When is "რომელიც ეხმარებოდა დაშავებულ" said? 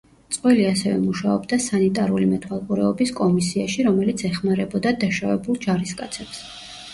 3.89-5.63